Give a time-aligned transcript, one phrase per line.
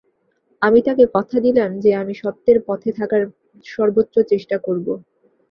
[0.61, 3.21] আমি তাকে কথা দিলাম যে আমি সত্যের পথে থাকার
[3.65, 4.87] সর্বোচ্চ চেষ্টা করব।